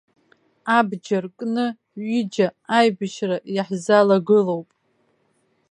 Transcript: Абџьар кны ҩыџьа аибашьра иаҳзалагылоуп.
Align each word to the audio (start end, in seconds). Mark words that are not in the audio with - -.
Абџьар 0.77 1.25
кны 1.37 1.65
ҩыџьа 2.07 2.47
аибашьра 2.77 3.37
иаҳзалагылоуп. 3.55 4.69